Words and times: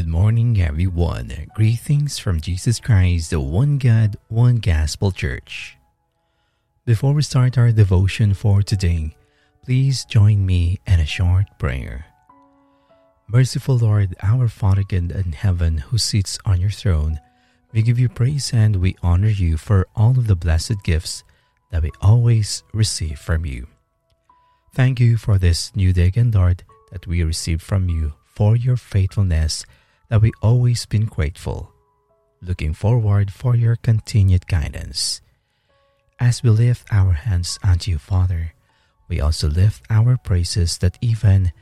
Good 0.00 0.08
morning, 0.08 0.58
everyone. 0.58 1.30
Greetings 1.54 2.18
from 2.18 2.40
Jesus 2.40 2.80
Christ, 2.80 3.28
the 3.28 3.38
one 3.38 3.76
God, 3.76 4.16
one 4.28 4.56
gospel 4.56 5.12
church. 5.12 5.76
Before 6.86 7.12
we 7.12 7.20
start 7.20 7.58
our 7.58 7.70
devotion 7.70 8.32
for 8.32 8.62
today, 8.62 9.14
please 9.62 10.06
join 10.06 10.46
me 10.46 10.80
in 10.86 11.00
a 11.00 11.04
short 11.04 11.48
prayer. 11.58 12.06
Merciful 13.28 13.76
Lord, 13.76 14.16
our 14.22 14.48
Father 14.48 14.84
God 14.88 15.12
in 15.12 15.32
heaven 15.32 15.76
who 15.76 15.98
sits 15.98 16.38
on 16.46 16.62
your 16.62 16.70
throne, 16.70 17.20
we 17.70 17.82
give 17.82 17.98
you 17.98 18.08
praise 18.08 18.54
and 18.54 18.76
we 18.76 18.96
honor 19.02 19.28
you 19.28 19.58
for 19.58 19.86
all 19.94 20.12
of 20.12 20.28
the 20.28 20.34
blessed 20.34 20.82
gifts 20.82 21.24
that 21.70 21.82
we 21.82 21.90
always 22.00 22.62
receive 22.72 23.18
from 23.18 23.44
you. 23.44 23.66
Thank 24.74 24.98
you 24.98 25.18
for 25.18 25.36
this 25.36 25.76
new 25.76 25.92
day, 25.92 26.10
and 26.16 26.34
Lord, 26.34 26.64
that 26.90 27.06
we 27.06 27.22
receive 27.22 27.60
from 27.60 27.90
you 27.90 28.14
for 28.34 28.56
your 28.56 28.78
faithfulness 28.78 29.66
that 30.10 30.20
we 30.20 30.32
always 30.42 30.84
been 30.86 31.06
grateful, 31.06 31.72
looking 32.42 32.74
forward 32.74 33.32
for 33.32 33.54
your 33.54 33.76
continued 33.76 34.46
guidance. 34.46 35.22
As 36.18 36.42
we 36.42 36.50
lift 36.50 36.92
our 36.92 37.12
hands 37.12 37.58
unto 37.62 37.92
you, 37.92 37.98
Father, 37.98 38.52
we 39.08 39.20
also 39.20 39.48
lift 39.48 39.86
our 39.88 40.18
praises 40.18 40.78
that 40.78 40.98
even 41.00 41.52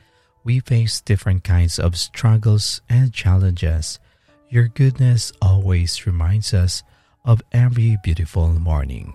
we 0.43 0.59
face 0.59 0.99
different 0.99 1.43
kinds 1.43 1.79
of 1.79 1.97
struggles 1.97 2.81
and 2.89 3.13
challenges, 3.13 3.99
your 4.49 4.67
goodness 4.67 5.31
always 5.41 6.05
reminds 6.05 6.53
us 6.53 6.83
of 7.23 7.41
every 7.51 7.97
beautiful 8.03 8.49
morning. 8.49 9.13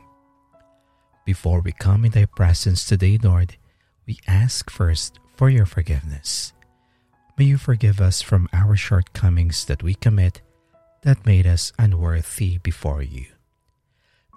Before 1.25 1.61
we 1.61 1.73
come 1.73 2.05
in 2.05 2.13
thy 2.13 2.27
presence 2.27 2.87
today, 2.87 3.19
Lord, 3.21 3.57
we 4.07 4.19
ask 4.29 4.71
first 4.71 5.19
for 5.35 5.51
your 5.51 5.67
forgiveness. 5.67 6.53
May 7.37 7.47
you 7.47 7.59
forgive 7.59 8.01
us 8.01 8.23
from 8.23 8.49
our 8.53 8.77
shortcomings 8.77 9.65
that 9.65 9.83
we 9.83 9.95
commit 9.95 10.41
that 11.03 11.27
made 11.27 11.49
us 11.49 11.73
unworthy 11.79 12.59
before 12.59 13.03
you. 13.03 13.27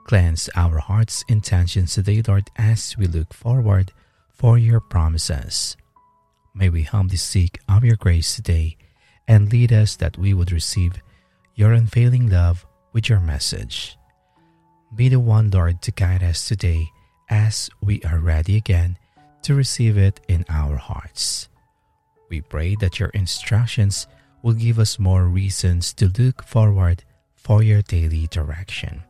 Cleanse 0.06 0.50
our 0.56 0.80
hearts' 0.80 1.24
intentions 1.28 1.94
today, 1.94 2.24
Lord, 2.28 2.50
as 2.58 2.98
we 2.98 3.06
look 3.06 3.34
forward 3.34 3.92
for 4.32 4.58
your 4.58 4.80
promises. 4.80 5.78
May 6.56 6.70
we 6.70 6.84
humbly 6.84 7.18
seek 7.18 7.60
of 7.70 7.84
your 7.84 7.98
grace 7.98 8.36
today 8.36 8.78
and 9.28 9.52
lead 9.52 9.72
us 9.72 9.96
that 9.98 10.18
we 10.18 10.34
would 10.34 10.52
receive 10.52 10.94
your 11.54 11.74
unfailing 11.74 12.30
love 12.30 12.66
with 12.94 13.10
your 13.10 13.20
message. 13.20 13.96
Be 14.96 15.08
the 15.08 15.20
one, 15.20 15.52
Lord, 15.52 15.84
to 15.84 15.92
guide 15.92 16.24
us 16.24 16.48
today 16.48 16.90
as 17.30 17.70
we 17.80 18.02
are 18.04 18.18
ready 18.18 18.56
again 18.56 18.98
to 19.44 19.54
receive 19.54 19.98
it 19.98 20.20
in 20.28 20.46
our 20.50 20.78
hearts. 20.78 21.48
We 22.30 22.42
pray 22.42 22.76
that 22.80 23.00
your 23.00 23.10
instructions 23.10 24.08
will 24.42 24.54
give 24.54 24.80
us 24.80 25.00
more 25.00 25.26
reasons 25.26 25.94
to 25.94 26.12
look 26.18 26.44
forward 26.44 27.04
for 27.36 27.64
your 27.64 27.82
daily 27.82 28.28
direction. 28.28 29.04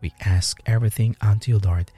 We 0.00 0.12
ask 0.20 0.58
everything 0.66 1.16
unto 1.20 1.52
you, 1.52 1.58
Lord, 1.58 1.90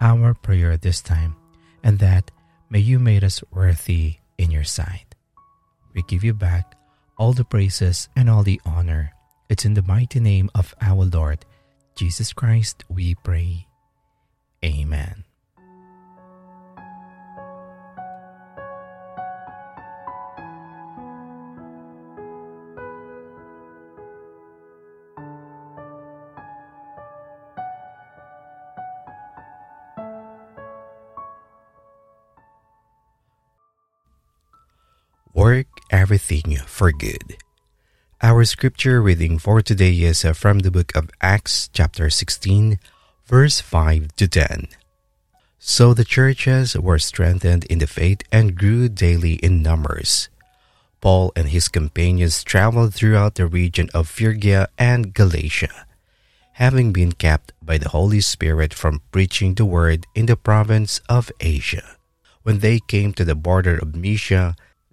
our 0.00 0.34
prayer 0.34 0.76
this 0.76 1.00
time, 1.00 1.34
and 1.82 1.98
that 1.98 2.30
may 2.70 2.78
you 2.78 2.98
make 2.98 3.22
us 3.22 3.42
worthy 3.50 4.16
in 4.36 4.50
your 4.50 4.64
sight. 4.64 5.14
We 5.94 6.02
give 6.02 6.22
you 6.22 6.34
back 6.34 6.76
all 7.16 7.32
the 7.32 7.44
praises 7.44 8.08
and 8.14 8.30
all 8.30 8.42
the 8.42 8.60
honor. 8.64 9.12
It's 9.48 9.64
in 9.64 9.74
the 9.74 9.82
mighty 9.82 10.20
name 10.20 10.50
of 10.54 10.74
our 10.80 11.04
Lord 11.04 11.44
Jesus 11.98 12.32
Christ 12.32 12.84
we 12.88 13.16
pray. 13.16 13.66
Amen. 14.64 15.27
Work 35.38 35.68
everything 35.92 36.56
for 36.66 36.90
good. 36.90 37.38
Our 38.20 38.44
scripture 38.44 39.00
reading 39.00 39.38
for 39.38 39.62
today 39.62 39.94
is 40.02 40.26
from 40.34 40.66
the 40.66 40.72
book 40.72 40.90
of 40.96 41.14
Acts, 41.22 41.70
chapter 41.72 42.10
16, 42.10 42.80
verse 43.24 43.60
5 43.60 44.16
to 44.16 44.26
10. 44.26 44.66
So 45.60 45.94
the 45.94 46.02
churches 46.02 46.74
were 46.74 46.98
strengthened 46.98 47.70
in 47.70 47.78
the 47.78 47.86
faith 47.86 48.26
and 48.32 48.58
grew 48.58 48.88
daily 48.88 49.34
in 49.34 49.62
numbers. 49.62 50.28
Paul 51.00 51.30
and 51.36 51.50
his 51.50 51.68
companions 51.68 52.42
traveled 52.42 52.92
throughout 52.92 53.36
the 53.36 53.46
region 53.46 53.88
of 53.94 54.10
Phrygia 54.10 54.66
and 54.76 55.14
Galatia, 55.14 55.86
having 56.54 56.90
been 56.90 57.12
kept 57.12 57.52
by 57.62 57.78
the 57.78 57.90
Holy 57.90 58.20
Spirit 58.20 58.74
from 58.74 59.02
preaching 59.12 59.54
the 59.54 59.64
word 59.64 60.04
in 60.16 60.26
the 60.26 60.34
province 60.34 61.00
of 61.08 61.30
Asia. 61.38 61.94
When 62.42 62.58
they 62.58 62.80
came 62.80 63.12
to 63.12 63.24
the 63.24 63.36
border 63.36 63.78
of 63.78 63.94
Mysia, 63.94 64.56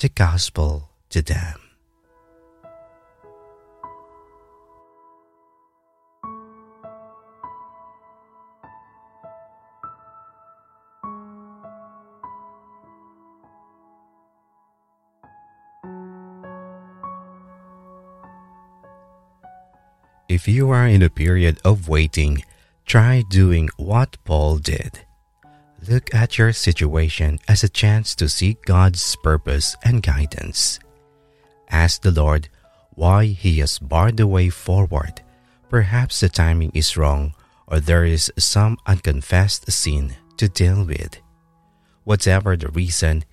the 0.00 0.08
gospel 0.08 0.88
to 1.10 1.20
them. 1.20 1.60
If 20.30 20.48
you 20.48 20.70
are 20.70 20.86
in 20.86 21.02
a 21.02 21.10
period 21.10 21.58
of 21.62 21.88
waiting, 21.88 22.42
try 22.86 23.22
doing 23.28 23.68
what 23.76 24.16
Paul 24.24 24.56
did. 24.56 25.00
Look 25.88 26.14
at 26.14 26.36
your 26.36 26.52
situation 26.52 27.38
as 27.48 27.64
a 27.64 27.68
chance 27.68 28.14
to 28.16 28.28
seek 28.28 28.64
God's 28.66 29.16
purpose 29.16 29.76
and 29.82 30.02
guidance. 30.02 30.78
Ask 31.70 32.02
the 32.02 32.10
Lord 32.10 32.48
why 32.94 33.26
He 33.26 33.60
has 33.60 33.78
barred 33.78 34.18
the 34.18 34.26
way 34.26 34.50
forward. 34.50 35.22
Perhaps 35.70 36.20
the 36.20 36.28
timing 36.28 36.70
is 36.74 36.96
wrong 36.96 37.34
or 37.66 37.80
there 37.80 38.04
is 38.04 38.32
some 38.36 38.76
unconfessed 38.86 39.70
sin 39.70 40.14
to 40.36 40.48
deal 40.48 40.84
with. 40.84 41.16
Whatever 42.04 42.56
the 42.56 42.68
reason, 42.68 43.24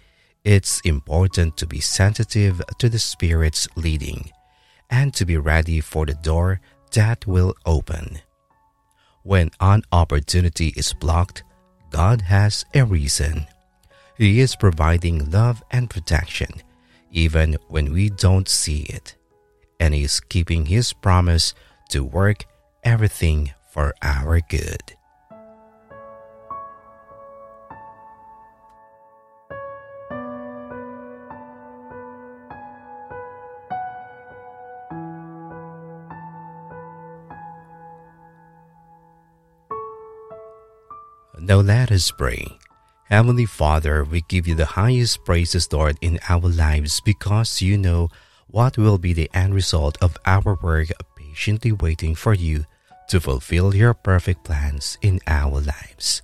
it's 0.44 0.80
important 0.82 1.58
to 1.58 1.66
be 1.66 1.82
sensitive 1.82 2.62
to 2.78 2.88
the 2.88 3.00
Spirit's 3.00 3.68
leading 3.76 4.32
and 4.90 5.14
to 5.16 5.26
be 5.26 5.36
ready 5.36 5.82
for 5.82 6.06
the 6.06 6.14
door 6.14 6.62
that 6.94 7.28
will 7.28 7.56
open. 7.66 8.20
When 9.24 9.52
an 9.60 9.84
opportunity 9.92 10.70
is 10.78 10.94
blocked, 10.94 11.44
God 11.98 12.22
has 12.22 12.64
a 12.76 12.86
reason. 12.86 13.48
He 14.20 14.40
is 14.40 14.56
providing 14.56 15.32
love 15.32 15.64
and 15.72 15.90
protection 15.90 16.62
even 17.10 17.58
when 17.70 17.92
we 17.92 18.12
don't 18.12 18.48
see 18.48 18.82
it. 18.82 19.16
And 19.80 19.96
He 19.96 20.04
is 20.04 20.20
keeping 20.20 20.68
His 20.68 20.94
promise 20.94 21.56
to 21.90 22.04
work 22.04 22.46
everything 22.84 23.52
for 23.74 23.96
our 24.04 24.42
good. 24.42 24.94
Now 41.58 41.64
let 41.64 41.92
us 41.92 42.12
pray. 42.12 42.46
Heavenly 43.10 43.48
Father, 43.48 44.04
we 44.04 44.22
give 44.30 44.48
you 44.48 44.54
the 44.54 44.78
highest 44.78 45.26
praises, 45.26 45.74
Lord, 45.74 45.98
in 46.02 46.20
our 46.30 46.46
lives 46.46 47.02
because 47.02 47.64
you 47.64 47.80
know 47.80 48.10
what 48.46 48.78
will 48.78 49.00
be 49.00 49.12
the 49.12 49.32
end 49.34 49.56
result 49.56 49.98
of 50.00 50.22
our 50.24 50.54
work 50.62 50.90
patiently 51.16 51.72
waiting 51.72 52.14
for 52.14 52.36
you 52.36 52.66
to 53.10 53.20
fulfill 53.20 53.74
your 53.74 53.96
perfect 53.96 54.44
plans 54.44 55.00
in 55.02 55.20
our 55.26 55.60
lives. 55.60 56.22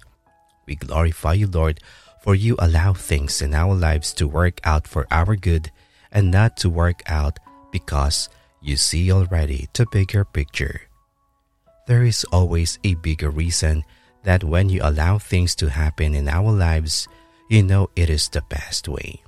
We 0.67 0.75
glorify 0.75 1.33
you, 1.33 1.47
Lord, 1.47 1.79
for 2.21 2.35
you 2.35 2.55
allow 2.59 2.93
things 2.93 3.41
in 3.41 3.55
our 3.55 3.73
lives 3.73 4.13
to 4.21 4.27
work 4.27 4.61
out 4.63 4.87
for 4.87 5.07
our 5.09 5.35
good 5.35 5.71
and 6.11 6.29
not 6.29 6.57
to 6.57 6.69
work 6.69 7.01
out 7.07 7.39
because 7.71 8.29
you 8.61 8.77
see 8.77 9.11
already 9.11 9.67
the 9.73 9.87
bigger 9.87 10.25
picture. 10.25 10.81
There 11.87 12.03
is 12.03 12.23
always 12.25 12.77
a 12.83 12.93
bigger 12.93 13.31
reason 13.31 13.83
that 14.23 14.43
when 14.43 14.69
you 14.69 14.81
allow 14.83 15.17
things 15.17 15.55
to 15.55 15.69
happen 15.69 16.15
in 16.15 16.27
our 16.27 16.51
lives, 16.51 17.07
you 17.49 17.61
know 17.61 17.89
it 17.95 18.09
is 18.09 18.29
the 18.29 18.41
best 18.49 18.87
way. 18.87 19.21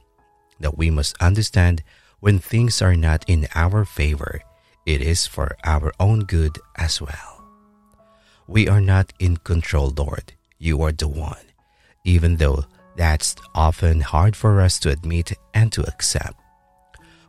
That 0.60 0.78
we 0.78 0.90
must 0.90 1.22
understand 1.22 1.84
when 2.20 2.40
things 2.40 2.82
are 2.82 2.96
not 2.96 3.24
in 3.28 3.48
our 3.56 3.86
favor, 3.86 4.42
it 4.86 5.02
is 5.02 5.28
for 5.28 5.58
our 5.64 5.92
own 6.00 6.22
good 6.22 6.58
as 6.78 7.02
well. 7.02 7.44
We 8.48 8.68
are 8.70 8.82
not 8.82 9.12
in 9.20 9.38
control, 9.38 9.94
Lord. 9.96 10.34
You 10.58 10.82
are 10.84 10.92
the 10.92 11.08
one, 11.08 11.52
even 12.04 12.38
though 12.38 12.66
that's 12.96 13.36
often 13.54 14.02
hard 14.02 14.36
for 14.36 14.62
us 14.62 14.80
to 14.80 14.90
admit 14.90 15.34
and 15.54 15.72
to 15.74 15.84
accept. 15.84 16.40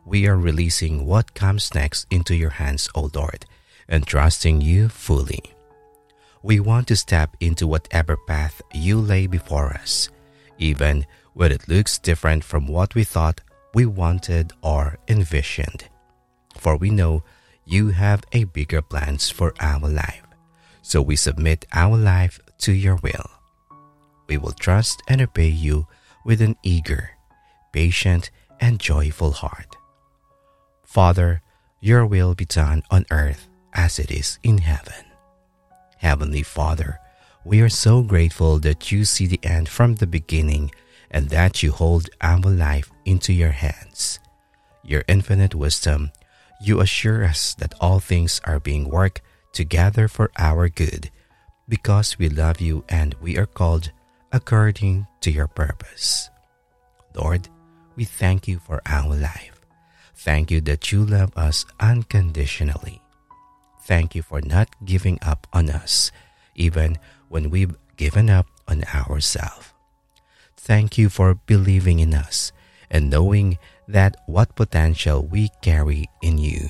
We 0.05 0.25
are 0.27 0.37
releasing 0.37 1.05
what 1.05 1.33
comes 1.33 1.73
next 1.75 2.07
into 2.09 2.33
your 2.33 2.51
hands, 2.51 2.87
O 2.95 3.11
Lord, 3.13 3.45
and 3.89 4.07
trusting 4.07 4.61
you 4.61 4.87
fully. 4.87 5.56
We 6.47 6.61
want 6.63 6.87
to 6.87 6.95
step 6.95 7.35
into 7.43 7.67
whatever 7.67 8.15
path 8.15 8.61
you 8.73 9.03
lay 9.03 9.27
before 9.27 9.75
us, 9.75 10.07
even 10.57 11.05
when 11.33 11.51
it 11.51 11.67
looks 11.67 11.99
different 11.99 12.43
from 12.43 12.67
what 12.67 12.95
we 12.95 13.03
thought 13.03 13.41
we 13.73 13.85
wanted 13.85 14.53
or 14.63 14.97
envisioned. 15.09 15.91
For 16.55 16.77
we 16.77 16.89
know 16.89 17.23
you 17.65 17.89
have 17.89 18.23
a 18.31 18.45
bigger 18.45 18.81
plans 18.81 19.29
for 19.29 19.53
our 19.59 19.87
life, 19.89 20.23
so 20.81 21.01
we 21.01 21.17
submit 21.17 21.67
our 21.73 21.97
life 21.97 22.39
to 22.59 22.71
your 22.71 22.95
will 23.03 23.27
we 24.27 24.37
will 24.37 24.51
trust 24.51 25.01
and 25.07 25.21
obey 25.21 25.47
you 25.47 25.87
with 26.25 26.41
an 26.41 26.55
eager, 26.63 27.11
patient, 27.71 28.29
and 28.59 28.79
joyful 28.79 29.31
heart. 29.31 29.77
Father, 30.83 31.41
your 31.79 32.05
will 32.05 32.35
be 32.35 32.45
done 32.45 32.83
on 32.91 33.05
earth 33.11 33.47
as 33.73 33.99
it 33.99 34.11
is 34.11 34.39
in 34.43 34.59
heaven. 34.59 35.06
Heavenly 35.97 36.43
Father, 36.43 36.99
we 37.43 37.61
are 37.61 37.69
so 37.69 38.01
grateful 38.01 38.59
that 38.59 38.91
you 38.91 39.05
see 39.05 39.25
the 39.25 39.39
end 39.43 39.69
from 39.69 39.95
the 39.95 40.07
beginning 40.07 40.71
and 41.09 41.29
that 41.29 41.63
you 41.63 41.71
hold 41.71 42.09
our 42.21 42.41
life 42.41 42.91
into 43.05 43.33
your 43.33 43.51
hands. 43.51 44.19
Your 44.83 45.03
infinite 45.07 45.55
wisdom, 45.55 46.11
you 46.61 46.81
assure 46.81 47.23
us 47.23 47.53
that 47.55 47.75
all 47.79 47.99
things 47.99 48.41
are 48.43 48.59
being 48.59 48.89
worked 48.89 49.21
together 49.53 50.07
for 50.07 50.29
our 50.37 50.69
good 50.69 51.09
because 51.69 52.19
we 52.19 52.29
love 52.29 52.61
you 52.61 52.83
and 52.89 53.15
we 53.21 53.37
are 53.37 53.45
called 53.45 53.91
according 54.31 55.07
to 55.21 55.31
your 55.31 55.47
purpose. 55.47 56.29
Lord, 57.15 57.49
we 57.95 58.05
thank 58.05 58.47
you 58.47 58.59
for 58.59 58.81
our 58.85 59.15
life. 59.15 59.59
Thank 60.15 60.51
you 60.51 60.61
that 60.61 60.91
you 60.91 61.05
love 61.05 61.31
us 61.37 61.65
unconditionally. 61.79 63.01
Thank 63.87 64.15
you 64.15 64.21
for 64.21 64.43
not 64.43 64.67
giving 64.83 65.17
up 65.23 65.47
on 65.55 65.71
us, 65.71 66.11
even 66.55 66.99
when 67.31 67.49
we've 67.49 67.75
given 67.95 68.29
up 68.29 68.47
on 68.67 68.83
ourselves. 68.91 69.71
Thank 70.59 70.97
you 70.99 71.07
for 71.07 71.39
believing 71.47 72.03
in 72.03 72.13
us 72.13 72.51
and 72.91 73.09
knowing 73.09 73.57
that 73.87 74.19
what 74.27 74.59
potential 74.59 75.23
we 75.23 75.47
carry 75.63 76.11
in 76.21 76.37
you. 76.37 76.67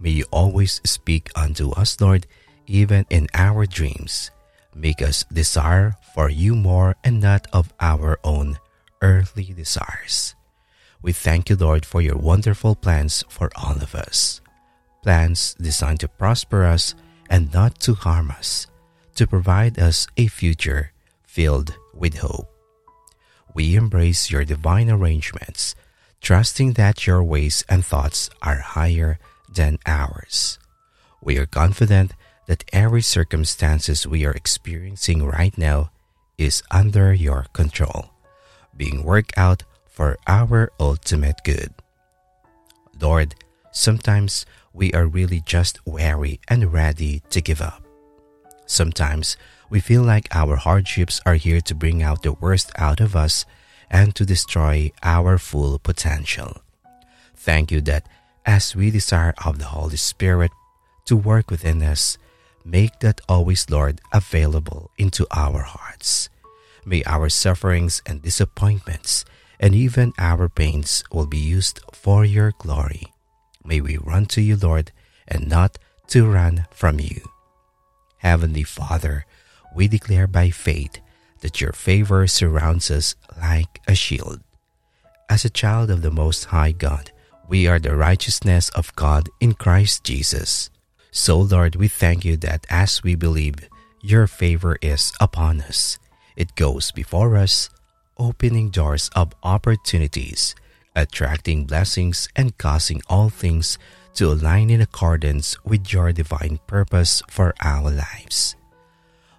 May 0.00 0.10
you 0.10 0.24
always 0.32 0.80
speak 0.84 1.28
unto 1.36 1.70
us, 1.76 2.00
Lord, 2.00 2.26
even 2.66 3.04
in 3.10 3.28
our 3.34 3.66
dreams 3.66 4.30
Make 4.74 5.00
us 5.02 5.24
desire 5.32 5.96
for 6.14 6.28
you 6.28 6.56
more 6.56 6.96
and 7.04 7.20
not 7.20 7.46
of 7.52 7.72
our 7.78 8.18
own 8.24 8.58
earthly 9.00 9.54
desires. 9.54 10.34
We 11.00 11.12
thank 11.12 11.48
you, 11.48 11.56
Lord, 11.56 11.86
for 11.86 12.02
your 12.02 12.16
wonderful 12.16 12.74
plans 12.74 13.24
for 13.28 13.50
all 13.54 13.76
of 13.76 13.94
us. 13.94 14.40
Plans 15.04 15.52
designed 15.60 16.00
to 16.00 16.08
prosper 16.08 16.64
us 16.64 16.94
and 17.28 17.52
not 17.52 17.78
to 17.80 17.92
harm 17.92 18.30
us, 18.30 18.66
to 19.16 19.26
provide 19.26 19.78
us 19.78 20.06
a 20.16 20.28
future 20.28 20.92
filled 21.26 21.76
with 21.92 22.24
hope. 22.24 22.48
We 23.52 23.76
embrace 23.76 24.30
your 24.30 24.46
divine 24.46 24.88
arrangements, 24.88 25.76
trusting 26.22 26.72
that 26.80 27.06
your 27.06 27.22
ways 27.22 27.66
and 27.68 27.84
thoughts 27.84 28.30
are 28.40 28.64
higher 28.64 29.18
than 29.52 29.76
ours. 29.84 30.58
We 31.20 31.36
are 31.36 31.44
confident 31.44 32.14
that 32.46 32.64
every 32.72 33.02
circumstances 33.02 34.06
we 34.06 34.24
are 34.24 34.32
experiencing 34.32 35.22
right 35.22 35.56
now 35.58 35.90
is 36.38 36.62
under 36.70 37.12
your 37.12 37.44
control, 37.52 38.08
being 38.74 39.04
worked 39.04 39.36
out 39.36 39.64
for 39.84 40.16
our 40.26 40.72
ultimate 40.80 41.44
good. 41.44 41.74
Lord, 42.98 43.34
sometimes 43.70 44.46
we 44.74 44.92
are 44.92 45.06
really 45.06 45.40
just 45.40 45.78
weary 45.86 46.40
and 46.48 46.72
ready 46.72 47.22
to 47.30 47.40
give 47.40 47.62
up. 47.62 47.82
Sometimes 48.66 49.38
we 49.70 49.80
feel 49.80 50.02
like 50.02 50.28
our 50.34 50.56
hardships 50.56 51.20
are 51.24 51.36
here 51.36 51.62
to 51.62 51.74
bring 51.74 52.02
out 52.02 52.22
the 52.22 52.34
worst 52.34 52.70
out 52.76 53.00
of 53.00 53.16
us 53.16 53.46
and 53.90 54.14
to 54.14 54.26
destroy 54.26 54.90
our 55.02 55.38
full 55.38 55.78
potential. 55.78 56.60
Thank 57.34 57.70
you 57.70 57.80
that 57.82 58.06
as 58.44 58.76
we 58.76 58.90
desire 58.90 59.34
of 59.44 59.58
the 59.58 59.72
Holy 59.72 59.96
Spirit 59.96 60.50
to 61.06 61.16
work 61.16 61.50
within 61.50 61.82
us, 61.82 62.18
Make 62.64 63.00
that 63.00 63.20
always, 63.28 63.68
Lord, 63.68 64.00
available 64.10 64.90
into 64.96 65.26
our 65.30 65.62
hearts. 65.62 66.30
May 66.86 67.02
our 67.04 67.28
sufferings 67.28 68.00
and 68.06 68.22
disappointments 68.22 69.24
and 69.60 69.74
even 69.74 70.12
our 70.18 70.48
pains 70.48 71.04
will 71.12 71.26
be 71.26 71.38
used 71.38 71.80
for 71.92 72.24
your 72.24 72.52
glory. 72.56 73.13
May 73.64 73.80
we 73.80 73.96
run 73.96 74.26
to 74.26 74.42
you, 74.42 74.56
Lord, 74.56 74.92
and 75.26 75.48
not 75.48 75.78
to 76.08 76.26
run 76.26 76.66
from 76.70 77.00
you. 77.00 77.22
Heavenly 78.18 78.62
Father, 78.62 79.24
we 79.74 79.88
declare 79.88 80.26
by 80.26 80.50
faith 80.50 81.00
that 81.40 81.60
your 81.60 81.72
favor 81.72 82.26
surrounds 82.26 82.90
us 82.90 83.14
like 83.40 83.80
a 83.88 83.94
shield. 83.94 84.40
As 85.28 85.44
a 85.44 85.50
child 85.50 85.90
of 85.90 86.02
the 86.02 86.10
Most 86.10 86.44
High 86.46 86.72
God, 86.72 87.10
we 87.48 87.66
are 87.66 87.78
the 87.78 87.96
righteousness 87.96 88.68
of 88.70 88.94
God 88.96 89.28
in 89.40 89.54
Christ 89.54 90.04
Jesus. 90.04 90.70
So, 91.10 91.38
Lord, 91.40 91.76
we 91.76 91.88
thank 91.88 92.24
you 92.24 92.36
that 92.38 92.66
as 92.68 93.02
we 93.02 93.14
believe, 93.14 93.68
your 94.02 94.26
favor 94.26 94.76
is 94.82 95.12
upon 95.20 95.62
us. 95.62 95.98
It 96.36 96.54
goes 96.56 96.90
before 96.92 97.36
us, 97.36 97.70
opening 98.18 98.70
doors 98.70 99.10
of 99.14 99.32
opportunities, 99.42 100.54
attracting 100.94 101.64
blessings, 101.66 102.28
and 102.36 102.56
causing 102.58 103.02
all 103.08 103.28
things 103.28 103.78
to 104.14 104.30
align 104.30 104.70
in 104.70 104.80
accordance 104.80 105.62
with 105.64 105.92
your 105.92 106.12
divine 106.12 106.58
purpose 106.66 107.22
for 107.28 107.54
our 107.60 107.90
lives. 107.90 108.56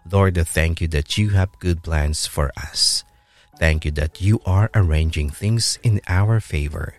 Lord, 0.09 0.37
thank 0.47 0.81
you 0.81 0.87
that 0.89 1.17
you 1.17 1.29
have 1.29 1.59
good 1.59 1.81
plans 1.81 2.27
for 2.27 2.51
us. 2.57 3.03
Thank 3.57 3.85
you 3.85 3.91
that 3.91 4.21
you 4.21 4.41
are 4.45 4.69
arranging 4.75 5.29
things 5.29 5.79
in 5.81 6.01
our 6.07 6.39
favor. 6.39 6.95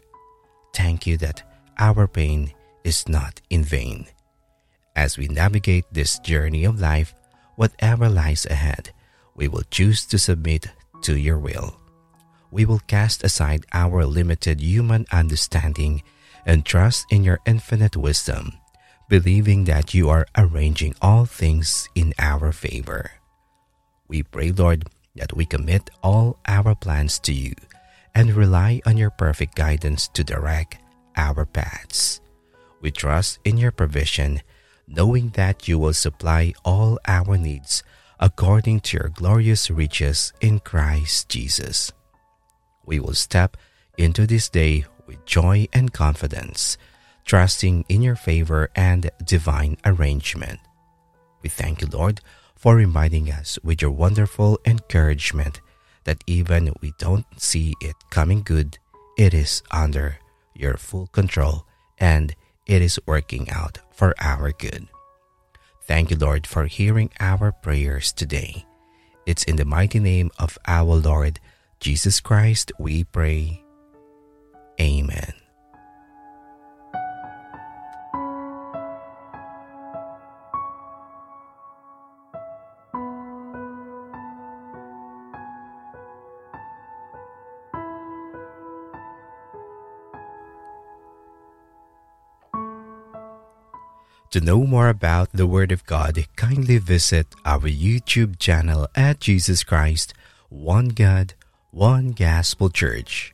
Thank 0.74 1.06
you 1.06 1.16
that 1.18 1.42
our 1.78 2.08
pain 2.08 2.52
is 2.82 3.06
not 3.08 3.40
in 3.50 3.62
vain. 3.62 4.06
As 4.96 5.18
we 5.18 5.28
navigate 5.28 5.84
this 5.92 6.18
journey 6.20 6.64
of 6.64 6.80
life, 6.80 7.14
whatever 7.56 8.08
lies 8.08 8.46
ahead, 8.46 8.90
we 9.34 9.48
will 9.48 9.64
choose 9.70 10.06
to 10.06 10.18
submit 10.18 10.68
to 11.02 11.18
your 11.18 11.38
will. 11.38 11.76
We 12.56 12.64
will 12.64 12.80
cast 12.88 13.22
aside 13.22 13.66
our 13.74 14.06
limited 14.06 14.62
human 14.62 15.04
understanding 15.12 16.00
and 16.46 16.64
trust 16.64 17.04
in 17.12 17.22
your 17.22 17.38
infinite 17.44 17.98
wisdom, 17.98 18.56
believing 19.10 19.64
that 19.64 19.92
you 19.92 20.08
are 20.08 20.24
arranging 20.38 20.94
all 21.02 21.26
things 21.26 21.86
in 21.94 22.14
our 22.18 22.52
favor. 22.52 23.12
We 24.08 24.22
pray, 24.22 24.52
Lord, 24.52 24.88
that 25.16 25.36
we 25.36 25.44
commit 25.44 25.90
all 26.02 26.38
our 26.48 26.74
plans 26.74 27.18
to 27.28 27.34
you 27.34 27.52
and 28.14 28.32
rely 28.32 28.80
on 28.86 28.96
your 28.96 29.10
perfect 29.10 29.54
guidance 29.54 30.08
to 30.16 30.24
direct 30.24 30.78
our 31.14 31.44
paths. 31.44 32.22
We 32.80 32.90
trust 32.90 33.38
in 33.44 33.58
your 33.58 33.70
provision 33.70 34.40
knowing 34.88 35.28
that 35.36 35.68
you 35.68 35.78
will 35.78 35.92
supply 35.92 36.54
all 36.64 36.98
our 37.06 37.36
needs 37.36 37.82
according 38.18 38.80
to 38.80 38.96
your 38.96 39.10
glorious 39.10 39.68
riches 39.68 40.32
in 40.40 40.60
Christ 40.60 41.28
Jesus. 41.28 41.92
We 42.86 43.00
will 43.00 43.14
step 43.14 43.56
into 43.98 44.26
this 44.26 44.48
day 44.48 44.84
with 45.06 45.24
joy 45.26 45.66
and 45.72 45.92
confidence, 45.92 46.78
trusting 47.24 47.84
in 47.88 48.02
your 48.02 48.16
favor 48.16 48.70
and 48.74 49.10
divine 49.24 49.76
arrangement. 49.84 50.60
We 51.42 51.48
thank 51.48 51.80
you, 51.80 51.88
Lord, 51.88 52.20
for 52.54 52.76
reminding 52.76 53.30
us 53.30 53.58
with 53.62 53.82
your 53.82 53.90
wonderful 53.90 54.58
encouragement 54.64 55.60
that 56.04 56.22
even 56.26 56.72
we 56.80 56.92
don't 56.98 57.26
see 57.36 57.74
it 57.80 57.96
coming 58.10 58.42
good, 58.42 58.78
it 59.18 59.34
is 59.34 59.62
under 59.70 60.18
your 60.54 60.76
full 60.76 61.08
control 61.08 61.66
and 61.98 62.34
it 62.66 62.82
is 62.82 62.98
working 63.06 63.50
out 63.50 63.78
for 63.92 64.14
our 64.20 64.52
good. 64.52 64.88
Thank 65.84 66.10
you, 66.10 66.16
Lord, 66.16 66.46
for 66.46 66.66
hearing 66.66 67.10
our 67.20 67.52
prayers 67.52 68.12
today. 68.12 68.64
It's 69.24 69.44
in 69.44 69.56
the 69.56 69.64
mighty 69.64 69.98
name 69.98 70.30
of 70.38 70.58
our 70.66 70.94
Lord 70.94 71.40
Jesus 71.80 72.20
Christ, 72.20 72.72
we 72.78 73.04
pray. 73.04 73.62
Amen. 74.80 75.32
To 94.30 94.40
know 94.40 94.66
more 94.66 94.88
about 94.88 95.32
the 95.32 95.46
Word 95.46 95.72
of 95.72 95.86
God, 95.86 96.26
kindly 96.36 96.76
visit 96.78 97.28
our 97.44 97.60
YouTube 97.60 98.38
channel 98.38 98.86
at 98.94 99.20
Jesus 99.20 99.64
Christ, 99.64 100.12
One 100.50 100.88
God 100.88 101.34
one 101.70 102.12
Gospel 102.12 102.70
Church. 102.70 103.32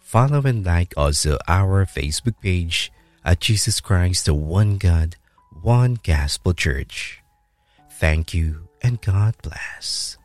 Follow 0.00 0.42
and 0.42 0.64
like 0.64 0.92
also 0.96 1.38
our 1.48 1.86
Facebook 1.86 2.40
page 2.40 2.92
at 3.24 3.40
Jesus 3.40 3.80
Christ, 3.80 4.26
the 4.26 4.34
One 4.34 4.76
God, 4.76 5.16
One 5.62 5.98
Gospel 6.02 6.52
Church. 6.52 7.22
Thank 7.92 8.34
you 8.34 8.68
and 8.82 9.00
God 9.00 9.34
bless. 9.42 10.19